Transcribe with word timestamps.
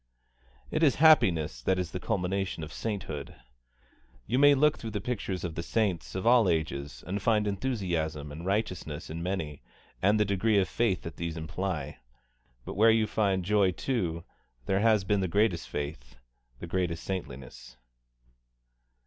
It 0.71 0.81
is 0.81 0.95
happiness 0.95 1.61
that 1.61 1.77
is 1.77 1.91
the 1.91 1.99
culmination 1.99 2.63
of 2.63 2.73
sainthood. 2.73 3.35
You 4.25 4.39
may 4.39 4.55
look 4.55 4.79
through 4.79 4.89
the 4.89 4.99
pictures 4.99 5.43
of 5.43 5.53
the 5.53 5.61
saints 5.61 6.15
of 6.15 6.25
all 6.25 6.49
ages 6.49 7.03
and 7.05 7.21
find 7.21 7.45
enthusiasm 7.45 8.31
and 8.31 8.43
righteousness 8.43 9.11
in 9.11 9.21
many 9.21 9.61
and 10.01 10.19
the 10.19 10.25
degree 10.25 10.57
of 10.57 10.67
faith 10.67 11.03
that 11.03 11.17
these 11.17 11.37
imply; 11.37 11.99
but 12.65 12.73
where 12.73 12.89
you 12.89 13.05
find 13.05 13.45
joy 13.45 13.69
too, 13.73 14.23
there 14.65 14.79
has 14.79 15.03
been 15.03 15.19
the 15.19 15.27
greatest 15.27 15.69
faith, 15.69 16.15
the 16.57 16.65
greatest 16.65 17.03
saintliness. 17.03 17.77